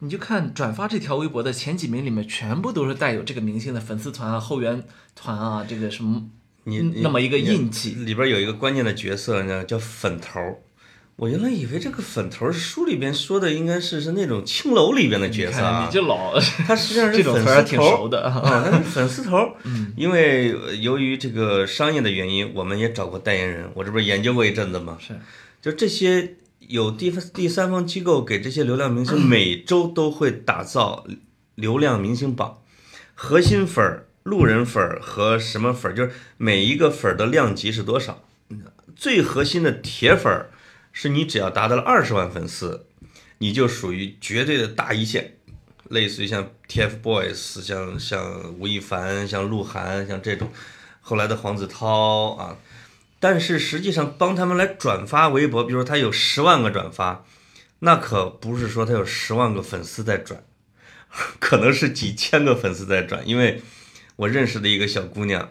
[0.00, 4.84] 你就看转发这条微博的前几名里面，全部都是带有这个明星的粉丝团啊、后援
[5.14, 6.22] 团啊，这个什么
[6.64, 10.58] 你那么一个印记里边有一个关键的角色呢，叫粉头儿。
[11.16, 18.40] 我原来以为这个粉头书里边说的，应该是是那种青楼里边的角色啊你就老 他实际上是这种粉儿还挺丝头儿熟的啊。
[18.44, 19.54] 啊，他是粉丝头儿。
[19.64, 24.98] 嗯，因为呃由于这个商业的原因，我们也找过代言人，我这不是研究过一阵子吗？
[25.00, 25.18] 是，
[25.62, 31.06] 就这些有第第三方机构给这些流量明星 每周都会打造
[31.54, 32.58] 流量明星榜，
[33.14, 38.22] 核心粉儿、路人粉儿和什么粉儿，就是每一个粉儿的量级是多少。
[38.94, 40.50] 最核心的铁粉儿，
[40.98, 42.86] 是你只要达到了二十万粉丝，
[43.36, 45.36] 你就属于绝对的大一线，
[45.90, 50.50] 类似于像 TFBOYS，像像吴亦凡、像鹿晗、像这种，
[51.02, 52.56] 后来的黄子韬啊。
[53.20, 57.26] 但是实际上帮他们来转发微博，比如说他有十万个转发，
[57.80, 60.44] 那可不是说他有十万个粉丝在转，
[61.38, 63.28] 可能是几千个粉丝在转。
[63.28, 63.60] 因为
[64.16, 65.50] 我认识的一个小姑娘，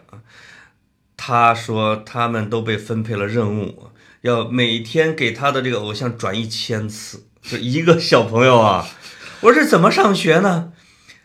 [1.16, 3.90] 她说他们都被分配了任务，
[4.22, 8.88] 要每天给他的这个偶像转一千次，就一个小朋友啊。
[9.40, 10.72] 我说这怎么上学呢？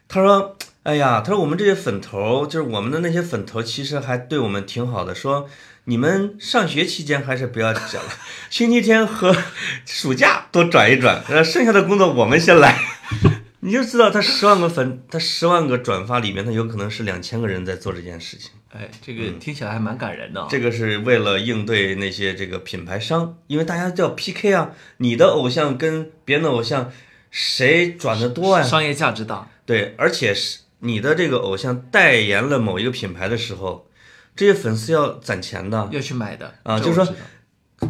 [0.07, 5.15] 他说：“哎呀，他说我们这些粉头，就是我们的那些粉头，其实还对我们挺好的。
[5.15, 5.47] 说
[5.85, 8.11] 你们上学期间还是不要转了，
[8.51, 9.35] 星期天和
[9.85, 12.77] 暑假多转一转，呃，剩下的工作我们先来。
[13.63, 18.51] 你就知道他十万个粉，他十万个转发里面，他有可能是两千个人在做这件事情。
[18.73, 20.47] 哎，这个听起来还蛮感人的啊。
[20.49, 26.91] 这个是为了应对那些这个品牌商，因为大家叫 PK 啊，你的偶像跟别人的偶像
[27.29, 28.63] 谁转的多呀？
[28.63, 33.87] 商业价值大，对，而且是你的这个偶像代言了某一个品牌的时候，
[34.35, 37.07] 这些粉丝要攒钱的，要去买的啊就是说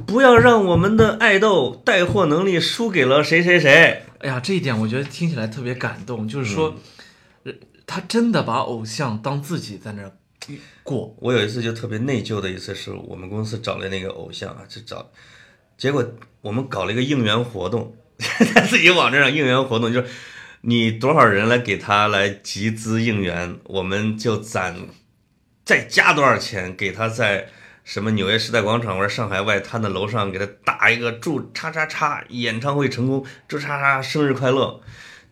[0.08, 4.04] 不要让我们的爱豆带货能力输给了谁谁谁。
[4.20, 6.76] 哎呀，这一点我觉得听起来特别感动，就是说，
[7.86, 10.12] 他真的把偶像当自己在那儿
[10.84, 11.16] 过。
[11.20, 15.12] 我有一次就特别内疚的一次，是我们公司找了那个偶像啊，就找，
[15.78, 16.06] 结果
[16.42, 17.96] 我们搞了一个应援活动，
[18.54, 20.08] 在 自己网站上应援活动，就是
[20.62, 24.76] 你多少人来给他来集资应援，我们就攒
[25.64, 27.48] 再加多少钱给他在
[27.84, 34.82] 什么纽约时代广场或者上海外滩的楼上给他打一个祝叉叉叉演唱会成功，祝叉叉生日快乐。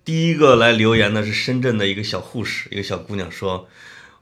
[0.05, 3.67] 第一个来留言的是深圳的一个小护士，一个小姑娘说。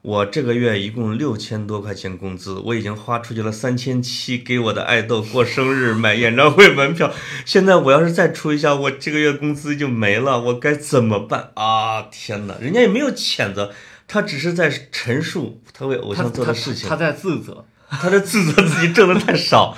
[0.07, 7.13] 我这个月一共六千多块钱工资，我已经花出去了三千七给我的爱豆过生日、买演唱会门票。
[7.45, 12.03] 现在我要是再出一下，我这个月工资就没了，我该怎么办啊？
[12.03, 13.73] 天哪，人家也没有谴责，
[14.07, 17.65] 他只是在陈述他为偶像做的事情他，在自责。
[17.89, 19.75] 他在自责自己挣的太少。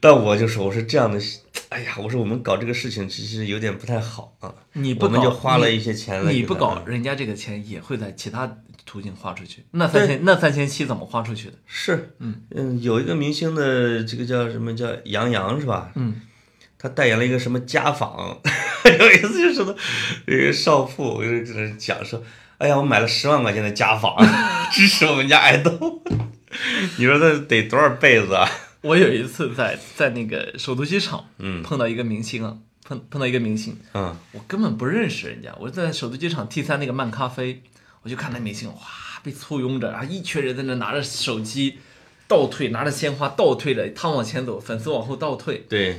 [0.00, 1.20] 但我就说，我是这样的，
[1.68, 4.52] 哎呀，我说我们搞这个事情其实有点不太好啊。
[4.72, 9.64] 你不搞，我们就花了一些钱来你不搞，人家这个钱也会在其他途径花出去。
[9.72, 11.54] 那三千，那三千七怎么花出去的？
[11.66, 15.90] 是，嗯嗯有一个明星的这个叫什么叫杨洋是吧？
[15.94, 16.20] 嗯，
[16.78, 18.38] 他代言了一个什么家纺，
[18.98, 19.76] 有一次就说的，
[20.26, 22.22] 有一个少妇就在那讲说，
[22.58, 24.16] 哎呀，我买了十万块钱的家纺，
[24.72, 26.02] 支持我们家爱豆。
[26.98, 28.48] 你说这得多少辈子啊？
[28.82, 37.62] 我有一次在在那个首都机场，嗯碰到一个明星啊，碰碰到一个明星，嗯我根本不认识人家，我在首都机场 T 三那个漫咖啡，
[38.02, 38.80] 我就看那明星哇
[39.22, 41.78] 被簇拥着，然后一群人在那拿着手机
[42.26, 45.98] 倒退，拿着鲜花倒退着，他往前走，粉丝往后倒退，对，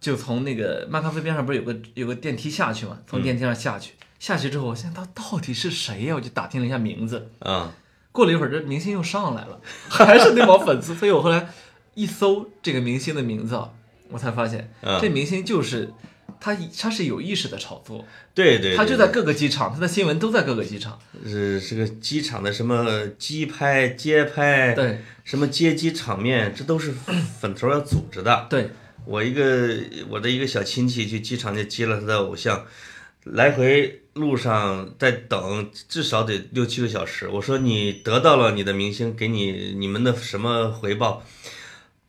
[0.00, 2.98] 就从那个漫咖啡边上不是有个有个电梯下去嘛？
[3.06, 6.14] 从电梯上下去，下去之后，我想他到底是谁呀？
[6.14, 7.74] 我就打听了一下名字，啊。
[8.12, 11.48] 过了一会儿，这明星又上来了， 还是那帮粉丝，所以我后来
[11.94, 13.70] 一搜这个明星的名字啊，
[14.10, 15.90] 我才发现、嗯这明星就是
[16.42, 26.92] 他，他是有意识的炒作，对对，对他就在各个机场，他的新闻都在各个机场，是这个机场的什么机拍、街拍，对什么接机场面，这都是
[27.40, 28.48] 粉头要组织的。
[28.50, 28.70] 对，
[29.04, 29.76] 我一个
[30.08, 32.66] 我的一个小亲戚去机场就接了他的偶像，
[33.22, 37.28] 来回路上在等，至少得六七个小时。
[37.28, 41.22] 我说你得到了你的明星给你你们的什么回报？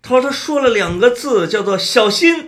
[0.01, 2.47] 他说他说了两个字，叫做小心，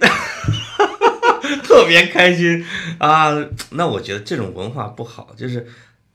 [1.63, 2.65] 特别开心
[2.97, 3.33] 啊。
[3.71, 5.67] 那我觉得这种文化不好，就是。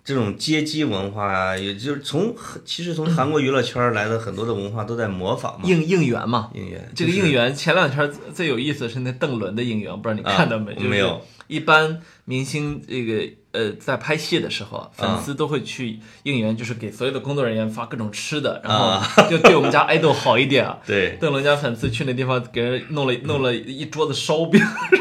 [0.02, 5.60] 这种街机文化啊，也就是从其实从韩国娱乐圈来的很多的文化都在模仿嘛。
[5.68, 6.50] 应应援嘛。
[6.54, 10.74] 应援这个应援前两天最有意思的是那邓伦的应援，不知道你看到没？
[10.76, 11.20] 没有。
[11.46, 20.78] 一般明星这个呃在拍戏的时候啊，粉丝都会去应援，就是给所有的工作人员发各种吃的，然后就对我们家爱豆好一点啊。
[20.86, 24.60] 对，邓伦家粉丝去那地方给人弄了弄了一桌子烧饼，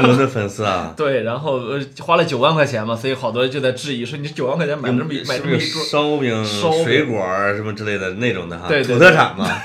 [0.00, 8.68] 邓伦的粉丝啊， 对，然后呃花了九万块钱嘛，所以好多人就在质疑说你九万块钱买这么一买是不是这么一桌，烧饼、烧饼水果儿什么之类的那种的哈？
[8.68, 9.48] 对对土特产嘛。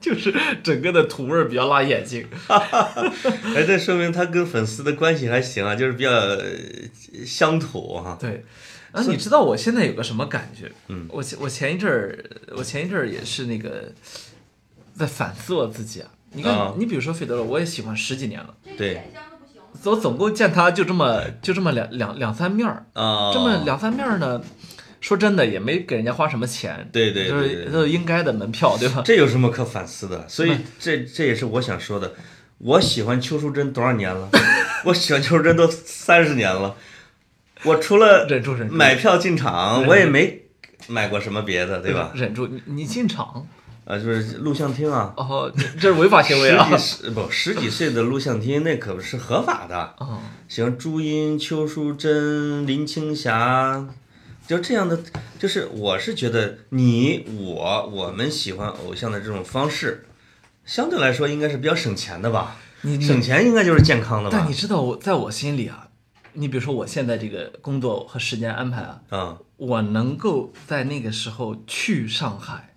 [0.00, 2.26] 就是整个的土味儿比较辣眼睛。
[2.48, 6.42] 哎，这说明他跟粉丝的关系还行啊，就是比较呃
[7.26, 8.16] 乡土哈。
[8.18, 8.42] 对，
[8.92, 10.72] 啊，你知道我现在有个什么感觉？
[10.88, 12.18] 嗯，我前我前一阵儿，
[12.56, 13.92] 我前一阵儿也是那个
[14.94, 16.08] 在反思我自己啊。
[16.32, 19.02] 你看，啊你比如说费德勒，我也喜欢十几年了，对
[19.84, 24.40] 我总共见他就这么就这么两两两三面儿，啊，这么两三面儿呢，
[25.00, 29.02] 说真的也没给人家花什么钱，对对就对对是都是应该的门票，对吧？
[29.04, 30.28] 这有什么可反思的？
[30.28, 32.12] 所以这这也是我想说的。
[32.58, 34.28] 我喜欢邱淑贞多少年了？
[34.84, 36.76] 我喜欢邱淑贞都三十年了。
[37.62, 40.42] 我除了忍住忍住买票进场，我也没
[40.88, 42.10] 买过什么别的，对吧？
[42.14, 43.46] 忍住，你你进场
[43.90, 46.64] 啊，就是录像厅啊，哦，你这是违法行为啊！
[46.76, 49.94] 十几十不十几岁的录像厅那可不是合法的。
[49.98, 53.84] 哦，像朱茵、邱淑贞、林青霞，
[54.46, 55.00] 就这样的，
[55.40, 60.06] 就是我是觉得你我我们喜欢偶像的这种方式，
[60.64, 62.56] 相对来说应该是比较省钱的吧？
[62.82, 64.54] 你你省钱应该就是健康的吧但你？
[64.54, 65.88] 知道我在我心里啊，
[66.34, 72.69] 你比如说我现在这个工作和时间安排啊，啊、我能够在那个时候去上海，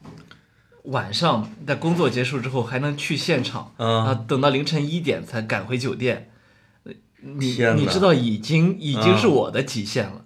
[0.84, 6.30] 晚上在工作结束之后还能去现场嗯啊，等到凌晨一点才赶回酒店。
[6.84, 6.92] 呃
[7.26, 10.26] 你你知道已经已经是嗯我的极限了，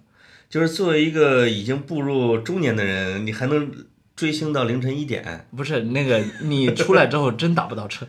[0.50, 3.70] 就是作为一个已经步入中年的人，你还能
[4.16, 8.04] 追星到凌晨一点不是那个你出来之后真打不到车，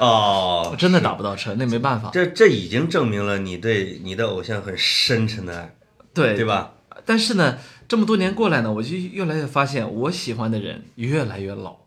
[0.00, 2.10] 哦， 真的打不到车，那没办法。
[2.12, 5.74] 这这已经证明了你对你的偶像很深沉的爱，
[6.12, 6.44] 对对？
[6.44, 6.74] 吧？
[7.06, 11.81] 但是呢，这么多年过来呢，我就越来越发现，我喜欢的人越来越老。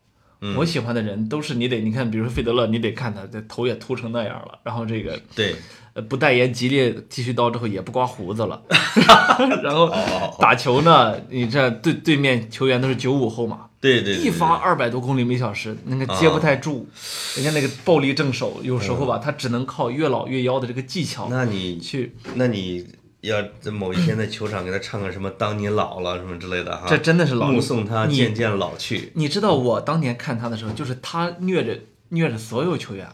[0.45, 0.55] 嗯。
[0.55, 5.55] 我喜欢的人都是你得，你看，比如说费德勒，你得看他这头也秃成那样了，然后这个对，
[5.93, 8.61] 呃不代言吉列剃须刀之后也不刮胡子了，
[9.63, 16.87] 然后哦打球呢，你这对对面球员都是九五后嘛，对对对一发二百多公里每小时，那个接不太住，
[17.35, 22.85] 人家那个暴力正手，有时候吧，他只能靠越老越妖的这个技巧那你去，那你
[23.25, 29.11] 要在某一天在球场给他唱个什么“当你老了”什么之类的哈，这真的是老目送他渐渐老去。
[29.15, 33.07] 你知道我当年看他的时候，就是他虐着虐着所有球员，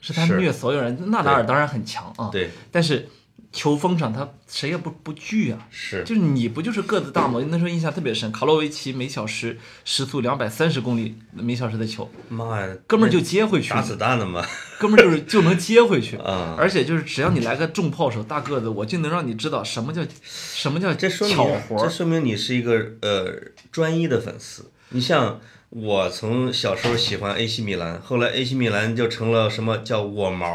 [0.00, 1.10] 是他虐所有人。
[1.10, 3.08] 纳达尔当然很强啊，对，但是
[3.52, 5.68] 球风上他谁也不不惧啊。
[5.70, 7.38] 是就是你不就是个子大吗？
[7.48, 14.44] 那时候印象特别深，卡洛维奇每小时时速两百三十公里每小时的球，妈呀，哥们儿就接回去打，子弹的嘛，
[14.78, 21.36] 哥们儿就是就能接回去， 啊而且就是只要你来个重炮手大个子，我就能让你知道什么叫什么叫这说明。
[21.78, 23.32] 这说明你是一个呃
[23.70, 24.70] 专一的粉丝。
[24.90, 25.40] 你像
[25.70, 30.46] 我从小时候喜欢 AC 米兰，后来 AC 米兰就成了什么叫我毛，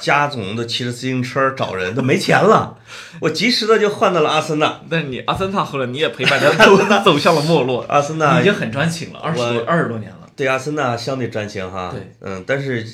[0.00, 2.78] 家总都骑着自行车找人，都没钱了，
[3.20, 4.80] 我及时的就换到了阿森纳。
[4.88, 10.28] 但是你阿森纳后来你也陪伴他走走向了没落，阿森纳已经很专情了，二十多二十多年了。
[10.34, 12.84] 对阿森纳相对专情哈，对，嗯，但是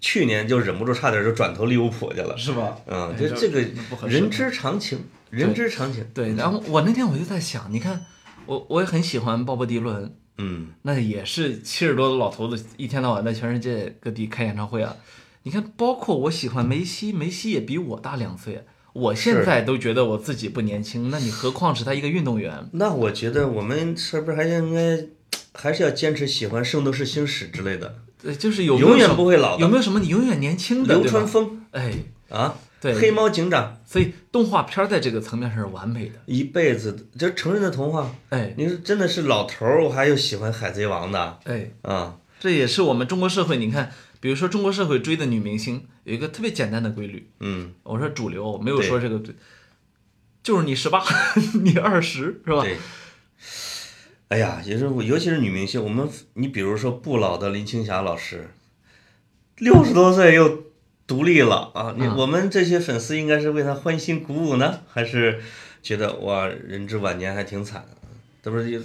[0.00, 2.76] 去年就忍不住差点就转投利物浦去了，是吧？
[2.86, 3.60] 嗯，哎这个
[4.08, 4.98] 人之常情，
[5.30, 8.00] 人之常情，对，然后我那天我就在想，你看，
[8.46, 14.96] 我我也很喜欢鲍勃迪伦，嗯，那也是七十多的老头子，一天到晚在全世界各地开演唱会啊。
[15.46, 18.62] 你看，包括我喜欢梅西，梅西也比我大两岁，啊
[18.94, 22.66] 我现在都觉得我自己不年轻，那你何况是他一个运动员？
[22.72, 25.06] 那我觉得我们是不是还应该
[25.52, 27.94] 还是要坚持喜欢《圣斗士星矢》之类的？
[28.22, 30.94] 呃，就是有有永远不会老的有没有什么你永远年轻的？
[30.94, 31.92] 流川枫哎，
[32.30, 36.14] 啊，对黑猫警长所以动画片在这个层面上是完美的。
[36.24, 38.10] 一辈子的这成人的童话。
[38.30, 42.16] 哎你说真的是老头儿，我还有喜欢海贼王的哎，啊？
[42.40, 43.90] 这也是我们中国社会，你看，
[44.24, 49.20] 比如说中国社会追的女明星有一个特别简单的规律，嗯，我说主流，我没有说这个，
[50.42, 51.04] 就是你十八，
[51.62, 52.62] 你二十，是吧？
[52.62, 52.78] 对。
[54.28, 58.48] 哎呀，也是，尤其是女明星，我们你比如说不老的林青霞老师，
[59.58, 60.64] 六十多岁又
[61.06, 61.94] 独立了啊！
[61.98, 65.42] 你嗯我们这些粉丝应该是为她欢欣鼓舞呢，还是
[65.82, 67.84] 觉得哇人至晚年还挺惨？
[68.42, 68.82] 这不是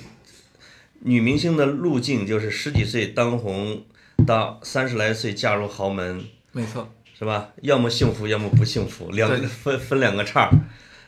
[0.99, 3.85] 女明星的路径就是十几岁当红，
[4.29, 7.49] 到三十来岁嫁入豪门，没错，是吧？
[7.63, 10.51] 要么幸福，要么不幸福，两个分分两个叉儿。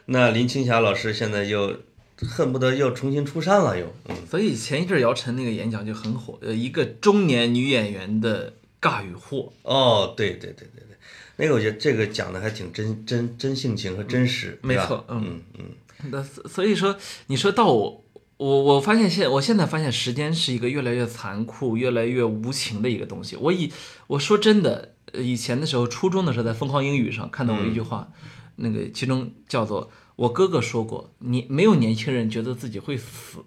[0.08, 1.78] 那林青霞老师现在又
[2.18, 4.16] 恨不得又重新出山了，又嗯。
[4.28, 10.98] 所以前一阵姚晨那个演讲就很火，呃，一个中年女演员的尬与惑，哦，对对对对对，
[11.36, 15.40] 那个我觉得这个讲的还挺真真真性情和真实，没错嗯。
[15.60, 15.66] 嗯
[16.04, 16.98] 嗯，那所所以说，
[17.28, 18.01] 你说到我，
[18.42, 23.36] 我我发现现我现在发现时间是一个越来越残酷、越来越无情的一个东西。
[23.36, 23.72] 我以
[24.08, 28.10] 我说真的，呃以前的时候，初中的时候在疯狂英语上看到过一句话，
[28.56, 33.46] 那个其中叫做我哥哥说过，你没有年轻人觉得自己会死。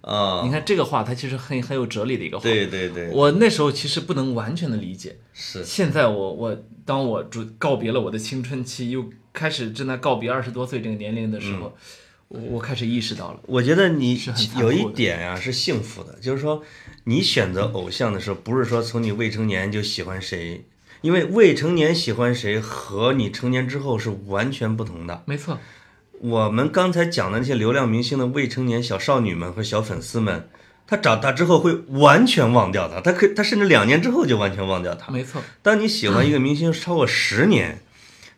[0.00, 2.42] 啊，你看这个话，它其实很很有哲理的一个话。
[2.42, 6.56] 对对对，我那时候其实不能完全的理解，是现在我我
[6.86, 11.76] 当我主告别了我的青春期，又开始正在告别二十多岁这个年龄的时候，
[12.28, 14.20] 我我开始意识到了，我觉得你
[14.58, 16.62] 有一点啊、是幸福的，就是说
[17.04, 20.64] 你选择偶像的时候，不是说从你未成年就喜欢谁，
[21.02, 25.22] 因为未成年喜欢谁和你成年之后是完全不同的。
[25.26, 25.58] 没错，
[26.18, 30.48] 我们刚才讲的那些流量明星的未成年小少女们和小粉丝们，
[30.84, 35.12] 他长大之后会完全忘掉他，他可以他甚至两年之后就完全忘掉他。
[35.12, 37.82] 没错，当你喜欢一个明星超过十年、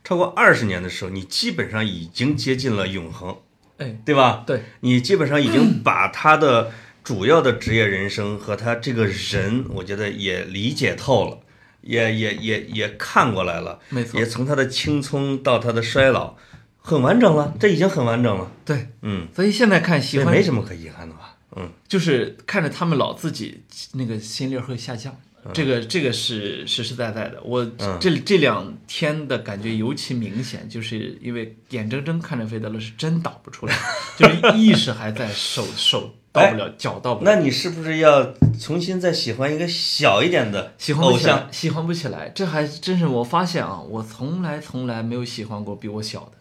[0.05, 3.35] 超过二十年的时候，你基本上已经接近了永恒，
[3.79, 4.45] 哎，对吧？
[4.47, 6.71] 对，你基本上已经 把他的
[7.03, 11.39] 主要的职业人生和他这个人，我觉得也理解透了，
[11.81, 16.37] 也也也也看过来了，没错也，从他的青葱到他的衰老，
[16.79, 18.51] 很完整了，这已经很完整了。
[18.65, 21.37] 对，嗯，所以现在看喜这欢没什么可遗憾的吧？
[21.57, 23.63] 嗯，就是看着他们老自己
[23.95, 25.17] 那个心率会下降，
[25.53, 27.41] 这个这个是实实在在的。
[27.43, 33.75] 我嗯这这两天的感觉尤其明显，就是因为眼睁睁看着费德勒是真倒不出来，
[34.17, 37.31] 就是意识还在，手手到不了，脚到不了。
[37.31, 41.49] 那你是不是要重新再喜欢一个小一点的喜欢偶像？
[41.51, 46.33] 喜欢不起来，这还真是我发现啊，我从来从来没有喜欢过比我小的。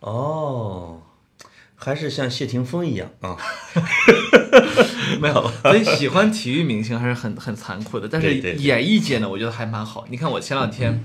[0.00, 1.00] 哦，
[1.76, 3.36] 还是像谢霆锋一样啊？
[5.20, 8.08] 没有， 所以喜欢体育明星还是很很残酷的。
[8.08, 10.06] 但是演艺界呢，我觉得还蛮好。
[10.10, 11.04] 你看我前两天，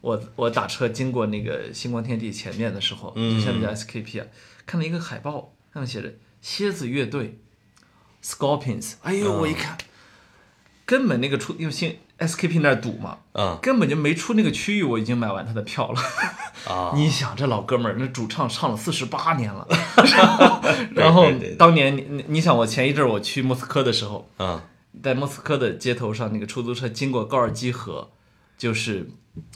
[0.00, 4.26] 我我打车经过那个星光天地前面的时候，嗯就下面叫 SKP 啊，
[4.66, 7.38] 看到一个海报，上面写着蝎子乐队
[8.22, 8.94] Scorpions。
[9.02, 9.76] 哎呦，我一看，
[10.88, 16.00] 根本那个出因为新 SKP 那儿堵嘛，啊根本就没出那个区域，我已经买完他的票了。
[16.66, 16.92] 啊！
[16.96, 19.68] 你想这老哥们儿，那主唱唱了四十八年了，
[20.96, 21.26] 然后
[21.58, 24.64] 当年你你你想我前一阵儿我去莫斯科的时候，啊
[25.02, 28.10] 在莫斯科的街头上，那个出租车经过高尔基河，
[28.56, 29.08] 就是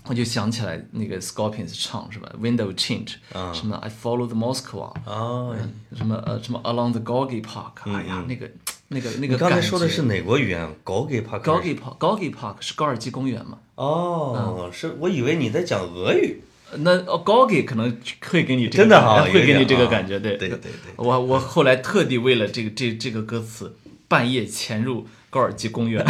[0.04, 5.56] 我就想起来那个 Scorpions 唱什么 Window Change，、啊什么 I Follow the Moscow，啊！
[5.96, 8.48] 什么呃什么 Along the Gorky Park，、哎呀那个
[8.92, 10.68] 那个那个刚才说的是哪国语言？
[10.84, 13.58] 狗给帕克 Gorky Park Gorky Park 是高尔基公园嘛？
[13.74, 16.42] 哦，是我以为你在讲俄语。
[16.78, 23.76] 那哦 Gorky 可能会给你这个真的哈会给你这个感觉，对对对对我我后来特地为了这个这这个歌词，
[24.08, 26.02] 半夜潜入高尔基公园，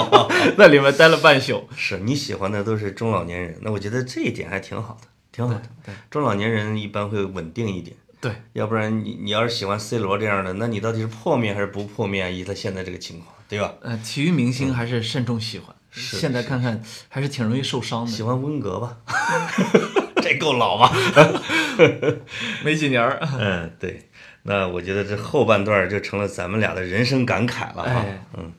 [0.56, 1.68] 在里面待了半宿。
[1.76, 5.62] 是你喜欢的都是中老年人，那我觉得这一点还挺好的，挺好的。
[5.84, 12.32] 对中老年人一般会稳定一点，对，要不然你你要是喜欢 C 罗这样的，那你到底是破灭还是不破灭？
[12.32, 13.74] 以他现在这个情况，对吧？
[13.82, 18.10] 呃，体育明星还是慎重喜欢，是现在看看还是挺容易受伤的。
[18.10, 18.98] 喜欢温格吧？
[20.22, 20.92] 这够老吧？
[22.64, 24.08] 没几年儿， 嗯，对。
[24.42, 28.04] 那我觉得这后半段就成了咱们俩的人生感慨了哈。
[28.06, 28.52] 哎嗯，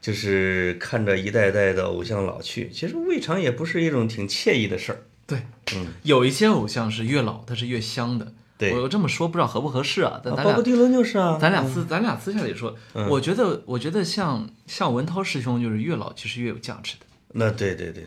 [0.00, 5.02] 就是看着一代代的偶像老去，其实未尝也不是一种挺惬意的事儿。
[5.26, 5.42] 对，
[5.76, 8.72] 嗯有一些偶像是越老他是越香的，对。
[8.72, 12.74] 我我这么说不知道合不合适啊，但咱俩啊鲍勃迪伦就是啊，咱俩私咱俩私下里说，
[13.08, 17.06] 我觉得我觉得像像文涛师兄就是越老其实越有价值的。
[17.32, 18.02] 那对对对。
[18.02, 18.06] 对，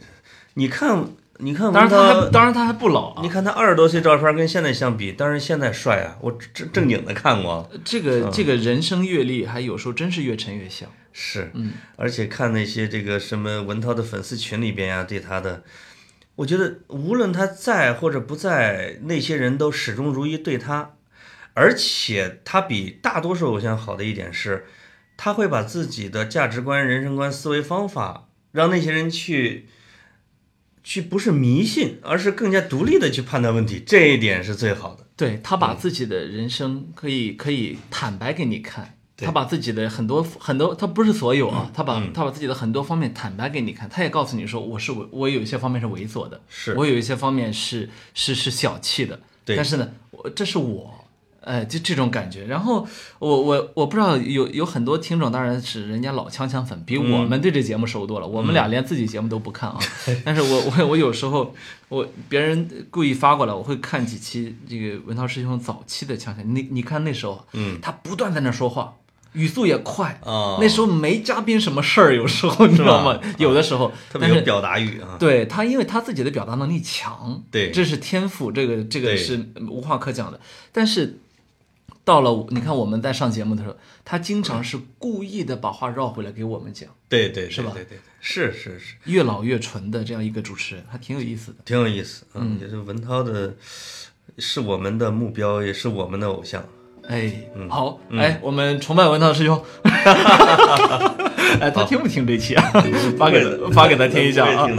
[0.54, 1.06] 你看
[1.40, 3.22] 你看当然他文涛还当然他还不老啊。
[3.22, 6.18] 你，看他二十多岁照片跟现在相比，当然现在帅啊！
[6.22, 10.90] 我正正经的看过，这个这个人生阅历还有时候真是越沉越香。
[11.20, 15.64] 是，嗯，而且看那些这个什么文涛的粉丝群里边呀、对他的，
[16.38, 20.96] 我觉得无论他在或者不在，那些人都始终如一对他，
[21.54, 24.66] 而且他比大多数偶像好的一点是，
[25.16, 29.68] 他会把自己的价值观、人生观、思维方法，让那些人去。
[30.84, 35.06] 去不是迷信，而是更加独立的去判断问题，这一点是最好的。
[35.18, 46.74] 对他把自己的人生可以可以坦白给你看，对他把自己的很多很多，他不是所有嗯啊，他把他把自己的很多方面坦白给你看，他也告诉你说我是我我有一些方面是猥琐的，是。
[46.76, 49.56] 我有一些方面是是是小气的，对。
[49.56, 50.94] 但是呢，我这是我。
[51.40, 52.86] 哎，就这种感觉，然后
[53.20, 58.28] 我我我不知道有有很多听众，当然是人家老锵锵粉，比我们对这节目熟多了。
[58.28, 59.80] 我们俩连自己节目都不看啊，
[60.26, 61.56] 但是我我我有时候
[61.88, 66.44] 我别人故意发过来，我会看几期这个文涛师兄早期的锵锵。
[66.44, 68.96] 你你看那时候，嗯，他不断在那说话，
[69.38, 70.20] 语速也快。
[70.24, 73.20] 哦那时候没嘉宾什么事儿，有时候你知道吗？
[73.38, 75.16] 有的时候，特别有表达欲啊。
[75.20, 80.40] 对他，因为他自己的表达能力强，对这是天赋，这个这个是无话可讲的。
[80.72, 81.20] 但是
[82.04, 91.58] 到了你看我们在上节目的时候，他经常是故意的把话绕回来给我们讲，对对，对是吧对对对，是是是，越老越纯的这样一个主持人，还挺有意思的。
[91.66, 92.26] 挺有意思。
[92.34, 93.54] 嗯，也是文涛的，
[94.38, 96.64] 是我们的目标，也是我们的偶像。
[97.08, 99.60] 哎，嗯好，哎，我们崇拜文涛师兄。
[101.62, 102.64] 哎，他听不听这期啊？
[103.18, 104.78] 发给发给他听一下啊嗯，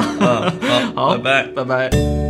[0.95, 1.43] 好， 好，拜拜。
[1.57, 2.28] 拜拜。